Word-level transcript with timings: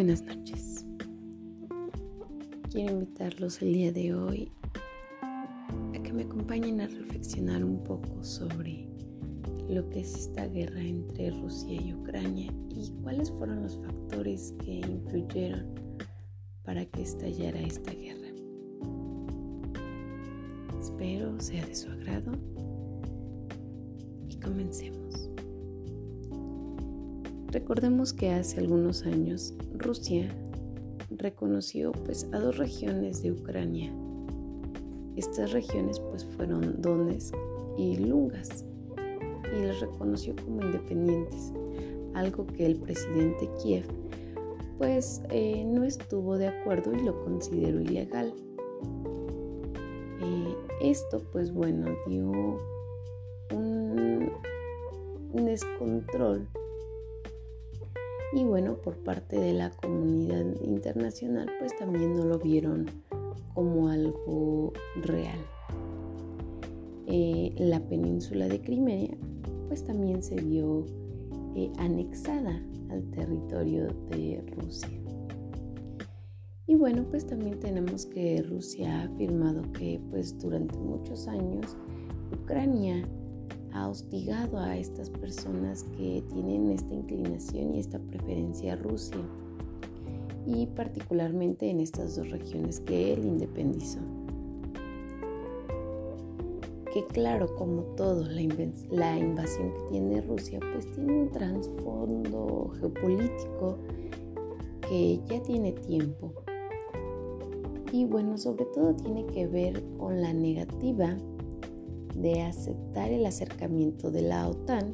Buenas 0.00 0.22
noches. 0.22 0.86
Quiero 2.70 2.94
invitarlos 2.94 3.60
el 3.60 3.74
día 3.74 3.92
de 3.92 4.14
hoy 4.14 4.50
a 5.20 6.02
que 6.02 6.10
me 6.10 6.22
acompañen 6.22 6.80
a 6.80 6.86
reflexionar 6.86 7.62
un 7.62 7.84
poco 7.84 8.24
sobre 8.24 8.88
lo 9.68 9.86
que 9.90 10.00
es 10.00 10.14
esta 10.14 10.46
guerra 10.46 10.80
entre 10.80 11.32
Rusia 11.32 11.74
y 11.74 11.92
Ucrania 11.92 12.50
y 12.70 12.90
cuáles 13.02 13.30
fueron 13.30 13.62
los 13.62 13.76
factores 13.76 14.54
que 14.64 14.76
influyeron 14.76 15.66
para 16.64 16.86
que 16.86 17.02
estallara 17.02 17.60
esta 17.60 17.92
guerra. 17.92 18.28
Espero 20.80 21.38
sea 21.38 21.66
de 21.66 21.74
su 21.74 21.90
agrado 21.90 22.32
y 24.30 24.36
comencemos. 24.36 24.99
Recordemos 27.52 28.12
que 28.12 28.30
hace 28.30 28.60
algunos 28.60 29.04
años 29.04 29.54
Rusia 29.74 30.32
reconoció 31.10 31.90
pues 31.90 32.28
a 32.30 32.38
dos 32.38 32.58
regiones 32.58 33.24
de 33.24 33.32
Ucrania. 33.32 33.92
Estas 35.16 35.50
regiones 35.50 35.98
pues 35.98 36.24
fueron 36.24 36.80
Donetsk 36.80 37.34
y 37.76 37.96
Lungas 37.96 38.64
y 39.52 39.64
las 39.64 39.80
reconoció 39.80 40.36
como 40.44 40.62
independientes, 40.62 41.52
algo 42.14 42.46
que 42.46 42.66
el 42.66 42.76
presidente 42.76 43.50
Kiev 43.60 43.84
pues 44.78 45.20
eh, 45.30 45.64
no 45.66 45.82
estuvo 45.82 46.38
de 46.38 46.46
acuerdo 46.46 46.94
y 46.94 47.02
lo 47.02 47.20
consideró 47.24 47.80
ilegal. 47.80 48.32
Eh, 50.22 50.54
esto 50.82 51.20
pues 51.32 51.52
bueno 51.52 51.88
dio 52.06 52.30
un 53.50 54.30
descontrol 55.44 56.46
y 58.32 58.44
bueno, 58.44 58.76
por 58.76 58.96
parte 58.98 59.38
de 59.38 59.52
la 59.52 59.70
comunidad 59.70 60.46
internacional, 60.62 61.50
pues 61.58 61.76
también 61.76 62.14
no 62.14 62.24
lo 62.24 62.38
vieron 62.38 62.86
como 63.54 63.88
algo 63.88 64.72
real. 65.02 65.38
Eh, 67.06 67.52
la 67.58 67.80
península 67.80 68.46
de 68.46 68.60
Crimea, 68.60 69.16
pues 69.66 69.84
también 69.84 70.22
se 70.22 70.36
vio 70.36 70.86
eh, 71.56 71.72
anexada 71.78 72.62
al 72.90 73.02
territorio 73.10 73.88
de 74.10 74.44
Rusia. 74.56 74.88
Y 76.68 76.76
bueno, 76.76 77.04
pues 77.10 77.26
también 77.26 77.58
tenemos 77.58 78.06
que 78.06 78.42
Rusia 78.42 79.00
ha 79.00 79.02
afirmado 79.04 79.62
que 79.72 80.00
pues 80.10 80.38
durante 80.38 80.78
muchos 80.78 81.26
años 81.26 81.76
Ucrania 82.32 83.02
ha 83.72 83.88
hostigado 83.88 84.58
a 84.58 84.76
estas 84.76 85.10
personas 85.10 85.84
que 85.96 86.22
tienen 86.32 86.70
esta 86.70 86.94
inclinación 86.94 87.74
y 87.74 87.80
esta 87.80 87.98
preferencia 87.98 88.74
a 88.74 88.76
Rusia, 88.76 89.20
y 90.46 90.66
particularmente 90.66 91.68
en 91.70 91.80
estas 91.80 92.16
dos 92.16 92.30
regiones 92.30 92.80
que 92.80 93.12
él 93.12 93.24
independizó. 93.24 94.00
Que 96.92 97.06
claro, 97.06 97.54
como 97.54 97.82
todo, 97.94 98.24
la, 98.24 98.42
la 98.90 99.18
invasión 99.18 99.72
que 99.72 99.90
tiene 99.90 100.20
Rusia 100.22 100.58
pues 100.72 100.90
tiene 100.92 101.22
un 101.22 101.30
trasfondo 101.30 102.72
geopolítico 102.80 103.78
que 104.88 105.20
ya 105.28 105.40
tiene 105.42 105.72
tiempo. 105.72 106.32
Y 107.92 108.06
bueno, 108.06 108.36
sobre 108.38 108.64
todo 108.66 108.94
tiene 108.94 109.24
que 109.26 109.46
ver 109.46 109.82
con 109.98 110.20
la 110.20 110.32
negativa 110.32 111.16
de 112.14 112.42
aceptar 112.42 113.10
el 113.10 113.26
acercamiento 113.26 114.10
de 114.10 114.22
la 114.22 114.48
OTAN 114.48 114.92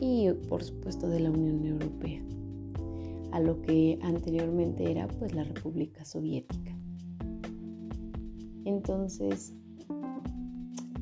y 0.00 0.30
por 0.48 0.62
supuesto 0.62 1.08
de 1.08 1.20
la 1.20 1.30
Unión 1.30 1.64
Europea 1.64 2.22
a 3.32 3.40
lo 3.40 3.60
que 3.60 3.98
anteriormente 4.02 4.90
era 4.90 5.08
pues 5.08 5.34
la 5.34 5.44
República 5.44 6.04
Soviética. 6.04 6.74
Entonces, 8.64 9.52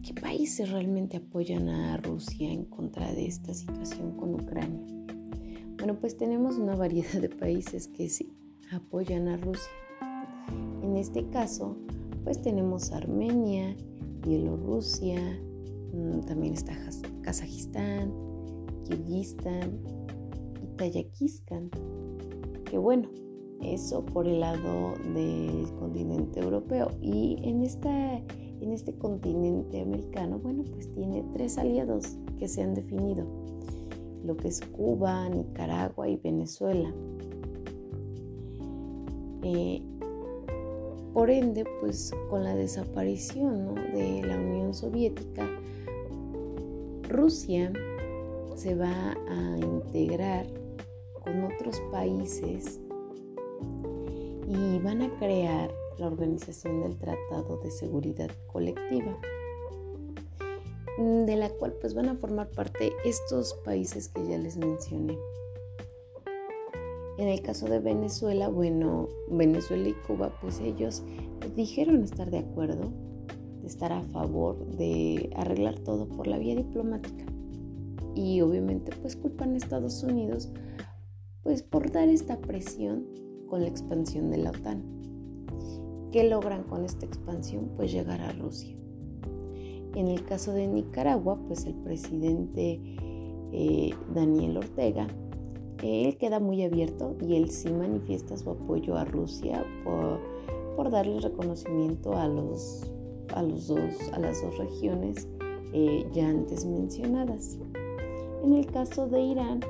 ¿qué 0.02 0.14
países 0.20 0.70
realmente 0.70 1.18
apoyan 1.18 1.68
a 1.68 1.96
Rusia 1.98 2.50
en 2.50 2.64
contra 2.64 3.12
de 3.12 3.26
esta 3.26 3.54
situación 3.54 4.16
con 4.16 4.34
Ucrania? 4.34 4.84
Bueno, 5.78 5.98
pues 6.00 6.16
tenemos 6.16 6.56
una 6.56 6.74
variedad 6.74 7.20
de 7.20 7.28
países 7.28 7.86
que 7.88 8.08
sí 8.08 8.32
apoyan 8.72 9.28
a 9.28 9.36
Rusia. 9.36 9.70
En 10.82 10.96
este 10.96 11.28
caso, 11.28 11.76
pues 12.24 12.42
tenemos 12.42 12.90
Armenia, 12.90 13.76
Bielorrusia, 14.26 15.20
también 16.26 16.54
está 16.54 16.72
Kazajistán, 17.22 18.12
Kirguistán 18.84 19.80
y 20.62 20.76
Tayikistán. 20.76 21.70
Que 22.64 22.78
bueno, 22.78 23.08
eso 23.62 24.04
por 24.04 24.26
el 24.26 24.40
lado 24.40 24.94
del 25.14 25.70
continente 25.78 26.40
europeo. 26.40 26.90
Y 27.00 27.38
en, 27.42 27.62
esta, 27.62 28.16
en 28.16 28.72
este 28.72 28.94
continente 28.94 29.80
americano, 29.80 30.38
bueno, 30.38 30.64
pues 30.64 30.92
tiene 30.92 31.24
tres 31.32 31.58
aliados 31.58 32.18
que 32.38 32.48
se 32.48 32.62
han 32.62 32.74
definido. 32.74 33.24
Lo 34.24 34.36
que 34.36 34.48
es 34.48 34.60
Cuba, 34.60 35.28
Nicaragua 35.28 36.08
y 36.08 36.16
Venezuela. 36.16 36.92
Eh, 39.42 39.82
por 41.12 41.30
ende, 41.30 41.64
pues 41.80 42.12
con 42.28 42.42
la 42.42 42.56
desaparición 42.56 43.74
de 43.94 44.22
la 44.26 44.36
Unión 44.36 44.74
Soviética, 44.74 45.48
Rusia 47.08 47.72
se 48.56 48.74
va 48.74 49.12
a 49.12 49.58
integrar 49.58 50.46
con 51.22 51.44
otros 51.44 51.80
países 51.92 52.80
y 54.48 54.78
van 54.78 55.02
a 55.02 55.18
crear 55.18 55.70
la 55.98 56.06
Organización 56.06 56.82
del 56.82 56.96
Tratado 56.96 57.58
de 57.62 57.70
Seguridad 57.70 58.30
Colectiva, 58.46 59.18
de 60.98 61.36
la 61.36 61.50
cual 61.50 61.74
pues 61.80 61.94
van 61.94 62.08
a 62.08 62.16
formar 62.16 62.48
parte 62.50 62.92
estos 63.04 63.54
países 63.64 64.08
que 64.08 64.26
ya 64.26 64.38
les 64.38 64.56
mencioné. 64.56 65.18
En 67.16 67.28
el 67.28 67.42
caso 67.42 67.66
de 67.66 67.78
Venezuela, 67.78 68.48
bueno, 68.48 69.08
Venezuela 69.30 69.88
y 69.88 69.94
Cuba, 70.06 70.36
pues 70.40 70.60
ellos 70.60 71.02
dijeron 71.54 72.02
estar 72.02 72.30
de 72.30 72.38
acuerdo 72.38 72.92
estar 73.66 73.92
a 73.92 74.02
favor 74.02 74.66
de 74.76 75.30
arreglar 75.36 75.78
todo 75.80 76.08
por 76.08 76.26
la 76.26 76.38
vía 76.38 76.54
diplomática. 76.54 77.24
Y 78.14 78.40
obviamente 78.40 78.92
pues 79.00 79.16
culpan 79.16 79.54
a 79.54 79.56
Estados 79.56 80.02
Unidos 80.02 80.50
pues 81.42 81.62
por 81.62 81.90
dar 81.92 82.08
esta 82.08 82.38
presión 82.38 83.06
con 83.48 83.62
la 83.62 83.68
expansión 83.68 84.30
de 84.30 84.38
la 84.38 84.50
OTAN. 84.50 84.82
¿Qué 86.10 86.28
logran 86.28 86.62
con 86.64 86.84
esta 86.84 87.06
expansión? 87.06 87.70
Pues 87.76 87.92
llegar 87.92 88.20
a 88.20 88.32
Rusia. 88.32 88.76
En 89.94 90.08
el 90.08 90.24
caso 90.24 90.52
de 90.52 90.66
Nicaragua, 90.66 91.38
pues 91.46 91.66
el 91.66 91.74
presidente 91.74 92.80
eh, 93.52 93.90
Daniel 94.14 94.56
Ortega, 94.56 95.06
él 95.82 96.16
queda 96.16 96.40
muy 96.40 96.62
abierto 96.62 97.14
y 97.20 97.36
él 97.36 97.50
sí 97.50 97.72
manifiesta 97.72 98.36
su 98.36 98.50
apoyo 98.50 98.96
a 98.96 99.04
Rusia 99.04 99.64
por, 99.84 100.20
por 100.76 100.90
darle 100.90 101.20
reconocimiento 101.20 102.16
a 102.16 102.26
los 102.26 102.90
a, 103.34 103.42
las 103.42 103.66
dos 103.68 104.58
regiones 104.58 105.28
eh, 105.72 106.06
ya 106.12 106.28
antes 106.28 106.64
mencionadas. 106.64 107.58
En 108.42 108.52
el 108.54 108.66
caso 108.66 109.06
de 109.06 109.20
Irán, 109.20 109.60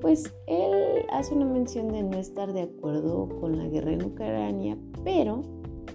pues 0.00 0.32
él 0.46 1.04
hace 1.12 1.34
una 1.34 1.44
mención 1.44 1.88
de 1.88 2.02
no 2.02 2.18
estar 2.18 2.52
de 2.52 2.62
acuerdo 2.62 3.28
con 3.40 3.58
la 3.58 3.66
guerra 3.68 3.92
en 3.92 4.04
Ucrania, 4.04 4.78
pero 5.04 5.42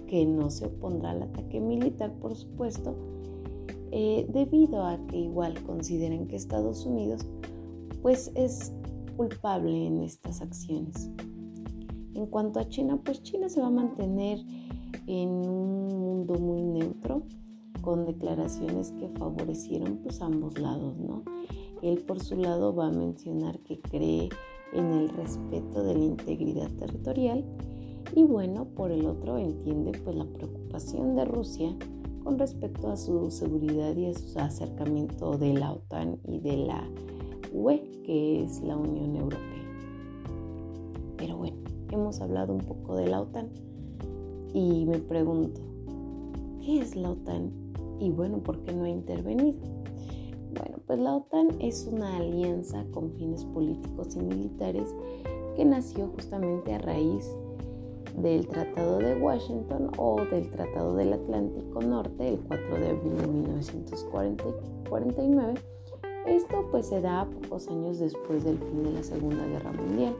que 0.06 0.24
no 0.24 0.50
se 0.50 0.66
opondrá 0.66 1.10
al 1.10 1.22
ataque 1.22 1.60
militar, 1.60 2.12
por 2.20 2.36
supuesto, 2.36 2.94
eh, 3.90 4.26
debido 4.28 4.84
a 4.84 4.98
que 5.06 5.16
igual 5.16 5.60
consideran 5.64 6.26
que 6.26 6.36
Estados 6.36 6.86
Unidos 6.86 7.26
pues 8.02 8.30
es 8.34 8.72
culpable 9.16 9.86
en 9.86 10.02
estas 10.02 10.40
acciones. 10.40 11.10
En 12.14 12.26
cuanto 12.26 12.60
a 12.60 12.68
China, 12.68 13.00
pues 13.02 13.22
China 13.22 13.48
se 13.48 13.60
va 13.60 13.66
a 13.66 13.70
mantener 13.70 14.38
en 15.06 15.28
un 15.28 15.98
mundo 15.98 16.34
muy 16.34 16.62
neutro 16.62 17.22
con 17.80 18.04
declaraciones 18.04 18.92
que 18.92 19.08
favorecieron 19.10 19.98
pues 19.98 20.20
ambos 20.20 20.58
lados, 20.58 20.96
¿no? 20.98 21.22
Él 21.82 21.98
por 21.98 22.20
su 22.20 22.36
lado 22.36 22.74
va 22.74 22.88
a 22.88 22.92
mencionar 22.92 23.60
que 23.60 23.80
cree 23.80 24.28
en 24.72 24.92
el 24.92 25.08
respeto 25.10 25.84
de 25.84 25.94
la 25.94 26.04
integridad 26.04 26.70
territorial 26.72 27.44
y 28.14 28.24
bueno, 28.24 28.66
por 28.74 28.90
el 28.90 29.06
otro 29.06 29.38
entiende 29.38 29.92
pues 30.04 30.16
la 30.16 30.26
preocupación 30.26 31.16
de 31.16 31.24
Rusia 31.24 31.76
con 32.24 32.38
respecto 32.38 32.88
a 32.88 32.96
su 32.96 33.30
seguridad 33.30 33.94
y 33.96 34.06
a 34.06 34.14
su 34.14 34.38
acercamiento 34.38 35.38
de 35.38 35.54
la 35.54 35.72
OTAN 35.72 36.18
y 36.26 36.40
de 36.40 36.56
la 36.56 36.82
UE, 37.52 38.02
que 38.04 38.42
es 38.42 38.60
la 38.62 38.76
Unión 38.76 39.14
Europea. 39.14 39.62
Pero 41.16 41.36
bueno, 41.36 41.58
hemos 41.92 42.20
hablado 42.20 42.52
un 42.52 42.62
poco 42.62 42.96
de 42.96 43.06
la 43.06 43.20
OTAN 43.20 43.50
y 44.56 44.84
me 44.86 44.98
pregunto, 44.98 45.60
¿qué 46.64 46.80
es 46.80 46.96
la 46.96 47.10
OTAN? 47.10 47.52
Y 48.00 48.10
bueno, 48.10 48.38
¿por 48.38 48.58
qué 48.60 48.72
no 48.72 48.84
ha 48.84 48.88
intervenido? 48.88 49.58
Bueno, 50.54 50.78
pues 50.86 50.98
la 50.98 51.14
OTAN 51.14 51.48
es 51.60 51.86
una 51.92 52.16
alianza 52.16 52.86
con 52.90 53.12
fines 53.12 53.44
políticos 53.44 54.16
y 54.16 54.20
militares 54.20 54.94
que 55.56 55.64
nació 55.66 56.08
justamente 56.08 56.72
a 56.72 56.78
raíz 56.78 57.36
del 58.16 58.46
Tratado 58.46 58.96
de 58.96 59.20
Washington 59.20 59.90
o 59.98 60.24
del 60.24 60.48
Tratado 60.48 60.96
del 60.96 61.12
Atlántico 61.12 61.82
Norte 61.82 62.26
el 62.26 62.40
4 62.40 62.78
de 62.78 62.88
abril 62.88 63.14
de 63.18 63.26
1949. 63.26 65.54
Esto 66.26 66.66
pues 66.70 66.86
se 66.86 67.02
da 67.02 67.28
pocos 67.28 67.68
años 67.68 67.98
después 67.98 68.42
del 68.42 68.56
fin 68.56 68.84
de 68.84 68.92
la 68.92 69.02
Segunda 69.02 69.46
Guerra 69.48 69.72
Mundial. 69.72 70.16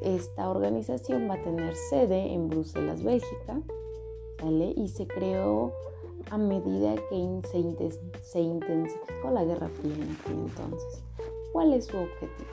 Esta 0.00 0.48
organización 0.48 1.28
va 1.28 1.34
a 1.34 1.42
tener 1.42 1.74
sede 1.74 2.32
en 2.32 2.48
Bruselas, 2.48 3.02
Bélgica, 3.02 3.60
y 4.76 4.88
se 4.88 5.06
creó 5.06 5.72
a 6.30 6.38
medida 6.38 6.94
que 7.08 7.40
se, 8.22 8.40
intensificó 8.40 9.30
la 9.30 9.44
Guerra 9.44 9.68
Fría 9.68 9.94
en 9.94 10.02
aquel 10.12 10.38
entonces. 10.38 11.02
¿Cuál 11.52 11.72
es 11.72 11.86
su 11.86 11.96
objetivo? 11.96 12.48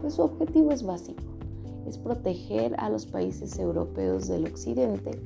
Pues 0.00 0.14
su 0.14 0.22
objetivo 0.22 0.72
es 0.72 0.82
básico, 0.82 1.22
es 1.86 1.98
proteger 1.98 2.74
a 2.78 2.90
los 2.90 3.06
países 3.06 3.58
europeos 3.58 4.28
del 4.28 4.46
occidente 4.46 5.20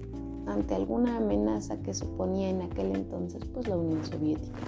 ante 0.46 0.74
alguna 0.74 1.16
amenaza 1.16 1.80
que 1.82 1.94
suponía 1.94 2.50
en 2.50 2.62
aquel 2.62 2.94
entonces 2.94 3.44
pues 3.52 3.68
la 3.68 3.76
Unión 3.76 4.04
Soviética. 4.04 4.60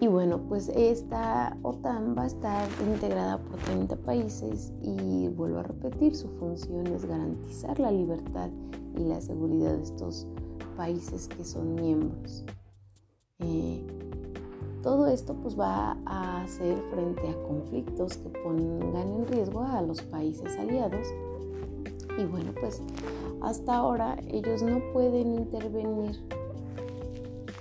Y 0.00 0.06
bueno, 0.06 0.38
pues 0.48 0.68
esta 0.68 1.56
OTAN 1.62 2.14
va 2.16 2.22
a 2.22 2.26
estar 2.26 2.68
integrada 2.86 3.38
por 3.38 3.58
30 3.58 3.96
países 3.96 4.72
y 4.80 5.26
vuelvo 5.28 5.58
a 5.58 5.64
repetir, 5.64 6.14
su 6.14 6.28
función 6.38 6.86
es 6.86 7.04
garantizar 7.04 7.80
la 7.80 7.90
libertad 7.90 8.48
y 8.96 9.04
la 9.04 9.20
seguridad 9.20 9.74
de 9.74 9.82
estos 9.82 10.28
países 10.76 11.26
que 11.26 11.44
son 11.44 11.74
miembros. 11.74 12.44
Eh, 13.40 13.84
todo 14.84 15.08
esto 15.08 15.34
pues 15.34 15.58
va 15.58 15.96
a 16.06 16.42
hacer 16.42 16.80
frente 16.92 17.28
a 17.28 17.42
conflictos 17.42 18.18
que 18.18 18.28
pongan 18.28 19.08
en 19.08 19.26
riesgo 19.26 19.62
a 19.62 19.82
los 19.82 20.00
países 20.02 20.56
aliados. 20.58 21.08
Y 22.16 22.24
bueno, 22.24 22.52
pues 22.60 22.82
hasta 23.42 23.74
ahora 23.74 24.16
ellos 24.28 24.62
no 24.62 24.80
pueden 24.92 25.34
intervenir 25.34 26.20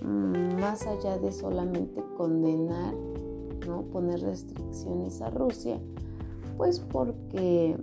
más 0.07 0.87
allá 0.87 1.17
de 1.17 1.31
solamente 1.31 2.03
condenar, 2.15 2.93
¿no? 3.67 3.83
poner 3.91 4.21
restricciones 4.21 5.21
a 5.21 5.29
Rusia, 5.29 5.79
pues 6.57 6.79
porque 6.79 7.77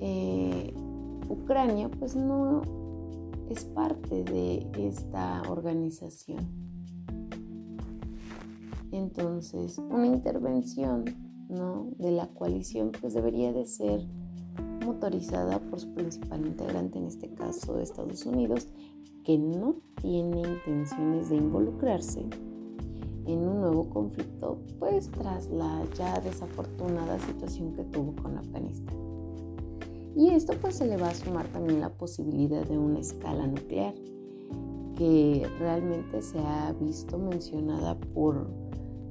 eh, 0.00 0.74
Ucrania 1.28 1.90
pues 1.98 2.16
no 2.16 2.62
es 3.50 3.64
parte 3.64 4.24
de 4.24 4.66
esta 4.76 5.42
organización. 5.48 6.64
Entonces, 8.90 9.78
una 9.78 10.06
intervención 10.06 11.04
¿no? 11.48 11.88
de 11.98 12.12
la 12.12 12.28
coalición 12.28 12.92
pues 13.00 13.12
debería 13.14 13.52
de 13.52 13.66
ser 13.66 14.06
motorizada 14.84 15.58
por 15.58 15.80
su 15.80 15.92
principal 15.94 16.46
integrante, 16.46 16.98
en 16.98 17.06
este 17.06 17.28
caso 17.30 17.80
Estados 17.80 18.24
Unidos, 18.26 18.68
que 19.24 19.38
no 19.38 19.76
tiene 20.00 20.42
intenciones 20.42 21.30
de 21.30 21.36
involucrarse 21.36 22.26
en 23.26 23.38
un 23.38 23.60
nuevo 23.62 23.88
conflicto, 23.88 24.58
pues 24.78 25.10
tras 25.10 25.48
la 25.48 25.82
ya 25.96 26.20
desafortunada 26.20 27.18
situación 27.18 27.72
que 27.72 27.84
tuvo 27.84 28.14
con 28.22 28.36
Afganistán. 28.36 28.94
Y 30.14 30.28
esto 30.28 30.52
pues 30.60 30.76
se 30.76 30.86
le 30.86 30.98
va 30.98 31.08
a 31.08 31.14
sumar 31.14 31.46
también 31.48 31.80
la 31.80 31.88
posibilidad 31.88 32.66
de 32.66 32.78
una 32.78 33.00
escala 33.00 33.46
nuclear, 33.46 33.94
que 34.96 35.48
realmente 35.58 36.22
se 36.22 36.38
ha 36.38 36.72
visto 36.78 37.18
mencionada 37.18 37.98
por 38.14 38.46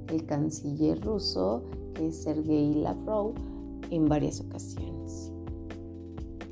el 0.07 0.25
canciller 0.25 1.01
ruso, 1.03 1.63
que 1.95 2.07
es 2.07 2.23
Sergei 2.23 2.75
Lavrov, 2.75 3.33
en 3.89 4.07
varias 4.07 4.39
ocasiones 4.39 5.32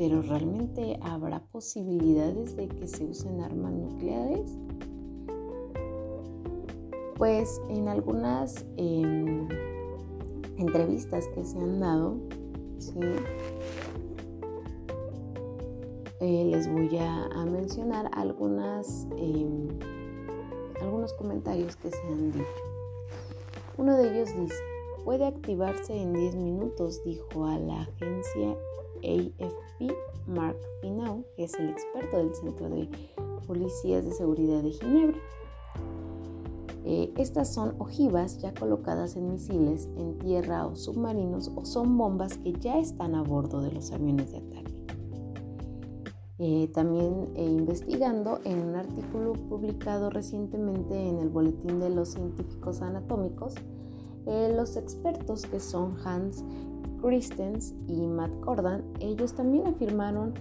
pero 0.01 0.23
¿realmente 0.23 0.97
habrá 1.03 1.41
posibilidades 1.51 2.55
de 2.55 2.67
que 2.67 2.87
se 2.87 3.05
usen 3.05 3.39
armas 3.39 3.71
nucleares? 3.71 4.49
Pues 7.19 7.61
en 7.69 7.87
algunas 7.87 8.65
em, 8.77 9.47
entrevistas 10.57 11.27
que 11.35 11.45
se 11.45 11.55
han 11.59 11.79
dado, 11.79 12.17
eh, 16.19 16.45
les 16.49 16.67
voy 16.67 16.97
a, 16.97 17.45
mencionar 17.45 18.09
algunas, 18.13 19.05
em, 19.17 19.67
algunos 20.81 21.13
comentarios 21.13 21.75
que 21.75 21.91
se 21.91 22.07
han 22.07 22.31
dicho. 22.31 22.45
Uno 23.77 23.95
de 23.97 24.15
ellos 24.15 24.35
dice, 24.35 24.63
puede 25.05 25.27
activarse 25.27 25.95
en 25.95 26.13
10 26.13 26.37
minutos, 26.37 27.03
dijo 27.03 27.45
a 27.45 27.59
la 27.59 27.81
agencia 27.81 28.57
AFP 29.03 29.93
Mark 30.27 30.57
Pinau, 30.81 31.25
que 31.35 31.45
es 31.45 31.53
el 31.55 31.69
experto 31.69 32.17
del 32.17 32.33
Centro 32.35 32.69
de 32.69 32.89
Policías 33.47 34.05
de 34.05 34.11
Seguridad 34.11 34.61
de 34.61 34.71
Ginebra. 34.71 35.17
Eh, 36.83 37.13
estas 37.17 37.53
son 37.53 37.75
ojivas 37.77 38.39
ya 38.39 38.53
colocadas 38.53 39.15
en 39.15 39.31
misiles 39.31 39.87
en 39.97 40.17
tierra 40.17 40.65
o 40.65 40.75
submarinos 40.75 41.51
o 41.55 41.63
son 41.63 41.95
bombas 41.95 42.37
que 42.39 42.53
ya 42.53 42.79
están 42.79 43.13
a 43.13 43.21
bordo 43.21 43.61
de 43.61 43.71
los 43.71 43.91
aviones 43.91 44.31
de 44.31 44.37
ataque. 44.37 44.75
Eh, 46.39 46.71
también 46.73 47.29
eh, 47.35 47.45
investigando 47.45 48.39
en 48.45 48.59
un 48.59 48.75
artículo 48.75 49.33
publicado 49.33 50.09
recientemente 50.09 51.07
en 51.07 51.19
el 51.19 51.29
Boletín 51.29 51.79
de 51.79 51.91
los 51.91 52.09
Científicos 52.09 52.81
Anatómicos, 52.81 53.55
los 54.25 54.77
expertos 54.77 55.47
que 55.47 55.59
son 55.59 55.97
Hans 56.05 56.43
Christens 57.01 57.73
y 57.87 58.07
Matt 58.07 58.31
Cordan, 58.41 58.83
ellos 58.99 59.33
también 59.33 59.67
afirmaron 59.67 60.33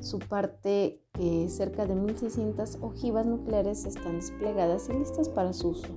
su 0.00 0.18
parte 0.18 1.00
que 1.12 1.48
cerca 1.48 1.86
de 1.86 1.94
1.600 1.94 2.78
ojivas 2.82 3.26
nucleares 3.26 3.84
están 3.84 4.16
desplegadas 4.16 4.88
y 4.88 4.94
listas 4.94 5.28
para 5.28 5.52
su 5.52 5.70
uso. 5.70 5.88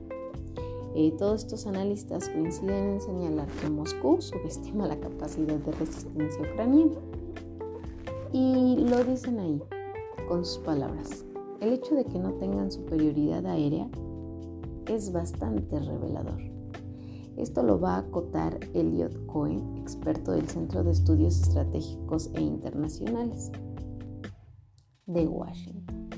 Eh, 0.95 1.13
todos 1.17 1.43
estos 1.43 1.67
analistas 1.67 2.29
coinciden 2.29 2.93
en 2.93 3.01
señalar 3.01 3.47
que 3.61 3.69
Moscú 3.69 4.21
subestima 4.21 4.87
la 4.87 4.99
capacidad 4.99 5.57
de 5.57 5.71
resistencia 5.73 6.41
ucraniana. 6.41 6.95
Y 8.31 8.85
lo 8.89 9.03
dicen 9.03 9.39
ahí, 9.39 9.61
con 10.27 10.45
sus 10.45 10.59
palabras. 10.59 11.25
El 11.61 11.73
hecho 11.73 11.95
de 11.95 12.05
que 12.05 12.19
no 12.19 12.33
tengan 12.33 12.71
superioridad 12.71 13.45
aérea 13.45 13.87
es 14.87 15.11
bastante 15.11 15.79
revelador. 15.79 16.58
Esto 17.39 17.63
lo 17.63 17.79
va 17.79 17.95
a 17.95 17.99
acotar 17.99 18.59
Elliot 18.73 19.25
Cohen, 19.27 19.77
experto 19.77 20.33
del 20.33 20.49
Centro 20.49 20.83
de 20.83 20.91
Estudios 20.91 21.41
Estratégicos 21.41 22.29
e 22.33 22.41
Internacionales 22.41 23.49
de 25.05 25.25
Washington. 25.25 26.09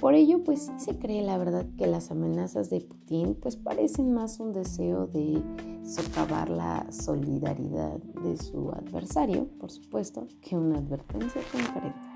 Por 0.00 0.14
ello, 0.14 0.42
pues 0.42 0.62
sí 0.62 0.72
se 0.78 0.98
cree 0.98 1.22
la 1.22 1.36
verdad 1.36 1.66
que 1.76 1.86
las 1.86 2.10
amenazas 2.10 2.70
de 2.70 2.80
Putin 2.80 3.34
pues 3.34 3.56
parecen 3.56 4.14
más 4.14 4.40
un 4.40 4.54
deseo 4.54 5.06
de 5.06 5.42
socavar 5.84 6.48
la 6.48 6.90
solidaridad 6.90 7.98
de 8.22 8.38
su 8.38 8.70
adversario, 8.70 9.48
por 9.60 9.70
supuesto, 9.70 10.26
que 10.40 10.56
una 10.56 10.78
advertencia 10.78 11.42
concreta. 11.52 12.12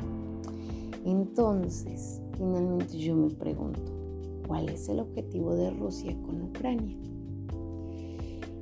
Entonces, 1.04 2.22
finalmente 2.38 2.98
yo 2.98 3.14
me 3.14 3.28
pregunto, 3.28 3.99
¿cuál 4.50 4.68
es 4.68 4.88
el 4.88 4.98
objetivo 4.98 5.54
de 5.54 5.70
Rusia 5.70 6.12
con 6.22 6.42
Ucrania? 6.42 6.96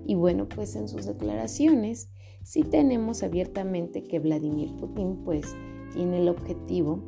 Y 0.06 0.14
bueno, 0.16 0.46
pues 0.46 0.76
en 0.76 0.86
sus 0.86 1.06
declaraciones 1.06 2.10
sí 2.42 2.60
tenemos 2.62 3.22
abiertamente 3.22 4.04
que 4.04 4.18
Vladimir 4.18 4.70
Putin 4.76 5.24
pues 5.24 5.56
tiene 5.94 6.18
el 6.18 6.28
objetivo 6.28 7.02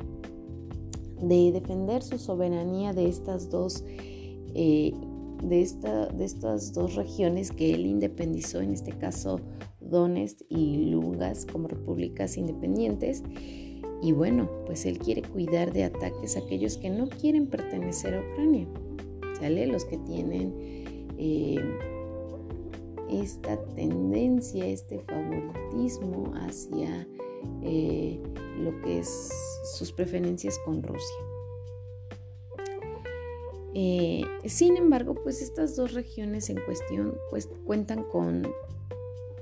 de 1.21 1.51
defender 1.51 2.01
su 2.01 2.17
soberanía 2.17 2.91
de 2.91 3.07
estas 3.07 3.51
dos 3.51 3.83
eh, 4.55 4.93
de, 5.43 5.61
esta, 5.61 6.07
de 6.07 6.25
estas 6.25 6.73
dos 6.73 6.95
regiones 6.95 7.51
que 7.51 7.75
él 7.75 7.85
independizó, 7.85 8.61
en 8.61 8.71
este 8.71 8.93
caso 8.93 9.41
Donetsk 9.79 10.41
y 10.49 10.85
Lugansk 10.85 11.51
como 11.51 11.67
repúblicas 11.67 12.35
independientes. 12.35 13.21
Y 14.01 14.13
bueno, 14.13 14.49
pues 14.65 14.85
él 14.85 14.97
quiere 14.97 15.21
cuidar 15.21 15.71
de 15.71 15.83
ataques 15.83 16.35
a 16.35 16.39
aquellos 16.39 16.77
que 16.77 16.89
no 16.89 17.07
quieren 17.07 17.47
pertenecer 17.47 18.15
a 18.15 18.21
Ucrania, 18.21 18.67
¿sale? 19.39 19.67
Los 19.67 19.85
que 19.85 19.97
tienen 19.97 20.53
eh, 21.17 21.59
esta 23.09 23.61
tendencia, 23.75 24.65
este 24.65 24.99
favoritismo 24.99 26.33
hacia 26.35 27.07
eh, 27.61 28.19
lo 28.57 28.81
que 28.81 28.99
es 28.99 29.29
sus 29.75 29.91
preferencias 29.91 30.57
con 30.65 30.81
Rusia. 30.81 31.17
Eh, 33.73 34.23
sin 34.45 34.75
embargo, 34.77 35.15
pues 35.15 35.41
estas 35.41 35.75
dos 35.75 35.93
regiones 35.93 36.49
en 36.49 36.59
cuestión 36.65 37.15
pues, 37.29 37.49
cuentan 37.65 38.03
con 38.03 38.51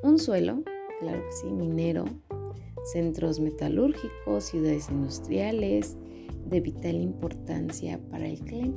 un 0.03 0.19
suelo, 0.19 0.63
claro 0.99 1.23
que 1.25 1.31
sí, 1.31 1.47
minero, 1.47 2.05
centros 2.91 3.39
metalúrgicos, 3.39 4.45
ciudades 4.45 4.89
industriales 4.89 5.97
de 6.49 6.59
vital 6.61 6.95
importancia 6.95 7.99
para 8.09 8.27
el 8.27 8.39
CLEM. 8.39 8.73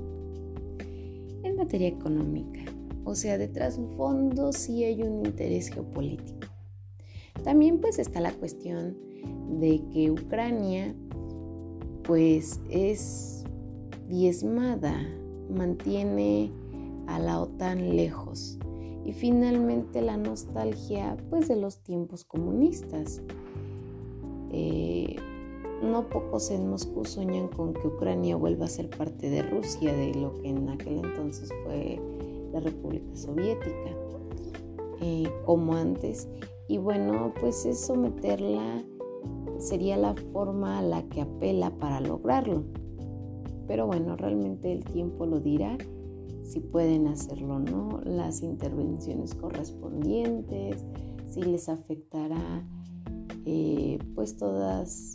En 1.45 1.57
materia 1.57 1.89
económica, 1.89 2.61
O 3.05 3.17
sea, 3.17 3.37
detrás 3.37 3.77
de 3.77 3.83
un 3.83 3.97
fondo 3.97 4.53
sí 4.53 4.85
hay 4.85 5.03
un 5.03 5.27
interés 5.27 5.71
geopolítico. 5.71 6.47
También 7.43 7.81
pues 7.81 7.99
está 7.99 8.21
la 8.21 8.33
cuestión 8.33 8.97
de 9.59 9.83
que 9.93 10.11
Ucrania 10.13 10.95
pues 12.05 12.61
es 12.71 13.45
diezmada, 14.09 14.95
mantiene 15.51 16.53
a 17.07 17.19
la 17.19 17.41
OTAN 17.41 17.97
lejos 17.97 18.59
y 19.05 19.13
finalmente 19.13 20.01
la 20.01 20.17
nostalgia 20.17 21.17
pues 21.31 21.49
de 21.49 21.57
los 21.57 21.79
tiempos 21.79 22.25
comunistas. 22.25 23.21
Eh, 24.53 25.17
no 25.83 26.09
pocos 26.09 26.51
en 26.51 26.71
Moscú 26.71 27.05
sueñan 27.05 27.49
con 27.49 27.75
que 27.75 27.89
Ucrania 27.89 28.37
vuelva 28.37 28.67
a 28.67 28.69
ser 28.69 28.89
parte 28.91 29.29
de 29.29 29.43
Rusia, 29.43 29.93
de 29.93 30.15
lo 30.15 30.35
que 30.35 30.49
en 30.49 30.69
aquel 30.69 31.05
entonces 31.05 31.51
fue 31.65 32.01
la 32.53 32.61
República 32.61 33.17
Soviética, 33.17 33.97
eh, 35.01 35.29
como 35.45 35.75
antes. 35.75 36.29
Y 36.69 36.79
bueno, 36.79 37.33
pues 37.41 37.67
es 37.67 37.81
someterla 37.81 38.85
sería 39.59 39.97
la 39.97 40.15
forma 40.33 40.79
a 40.79 40.83
la 40.83 41.03
que 41.05 41.23
apela 41.23 41.71
para 41.79 42.01
lograrlo. 42.01 42.65
Pero 43.67 43.87
bueno, 43.87 44.17
realmente 44.17 44.73
el 44.73 44.85
tiempo 44.85 45.25
lo 45.25 45.41
dirá 45.41 45.79
si 46.43 46.61
pueden 46.61 47.07
hacerlo 47.07 47.55
o 47.55 47.59
no, 47.61 48.01
las 48.05 48.43
intervenciones 48.43 49.35
correspondientes, 49.35 50.85
si 51.29 51.43
les 51.43 51.69
afectará 51.69 52.67
pues 54.15 54.37
todas 54.37 55.15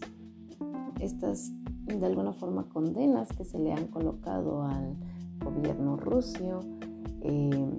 estas 1.00 1.52
de 1.86 2.06
alguna 2.06 2.34
forma 2.34 2.68
condenas 2.70 3.30
que 3.30 3.46
se 3.46 3.60
le 3.60 3.72
han 3.72 3.88
colocado 3.88 4.64
al 4.64 4.96
gobierno 5.44 5.98
ruso. 5.98 6.62
Eh, 7.22 7.70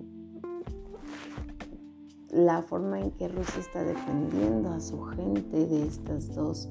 la 2.30 2.62
forma 2.62 3.00
en 3.00 3.10
que 3.12 3.28
Rusia 3.28 3.60
está 3.60 3.82
defendiendo 3.82 4.70
a 4.70 4.80
su 4.80 5.02
gente 5.02 5.66
de 5.66 5.86
estas 5.86 6.34
dos 6.34 6.68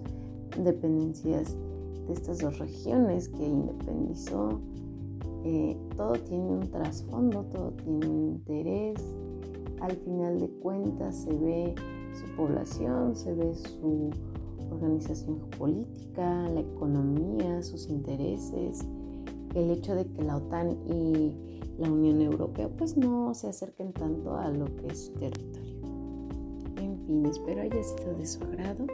dependencias, 0.63 1.55
de 2.07 2.13
estas 2.13 2.39
dos 2.39 2.59
regiones 2.59 3.29
que 3.29 3.45
independizó. 3.45 4.59
Eh, 5.43 5.77
todo 5.95 6.13
tiene 6.13 6.51
un 6.51 6.69
trasfondo, 6.69 7.43
todo 7.45 7.71
tiene 7.71 8.07
un 8.07 8.23
interés. 8.23 9.01
Al 9.81 9.95
final 9.97 10.39
de 10.39 10.49
cuentas 10.49 11.23
se 11.23 11.33
ve 11.33 11.75
su 12.17 12.25
población, 12.35 13.15
se 13.15 13.33
ve 13.33 13.53
su 13.55 14.09
organización 14.71 15.39
política, 15.57 16.47
la 16.49 16.59
economía, 16.59 17.61
sus 17.63 17.87
intereses, 17.87 18.85
el 19.55 19.71
hecho 19.71 19.95
de 19.95 20.05
que 20.05 20.23
la 20.23 20.37
OTAN 20.37 20.77
y 20.87 21.33
la 21.77 21.89
Unión 21.89 22.21
Europea 22.21 22.69
pues 22.69 22.97
no 22.97 23.33
se 23.33 23.47
acerquen 23.47 23.93
tanto 23.93 24.35
a 24.35 24.49
lo 24.49 24.65
que 24.75 24.87
es 24.87 25.05
su 25.05 25.13
territorio. 25.13 25.77
En 26.77 26.97
fin, 27.05 27.25
espero 27.25 27.61
haya 27.61 27.83
sido 27.83 28.13
de 28.15 28.25
su 28.25 28.43
agrado 28.43 28.85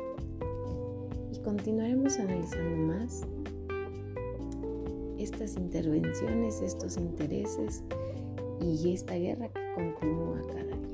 y 1.32 1.40
continuaremos 1.40 2.18
analizando 2.20 2.94
más 2.94 3.24
estas 5.18 5.56
intervenciones, 5.56 6.62
estos 6.62 6.98
intereses 6.98 7.84
y 8.62 8.94
esta 8.94 9.16
guerra 9.16 9.48
que 9.50 9.62
continúa 9.76 10.42
cada 10.48 10.64
día. 10.64 10.93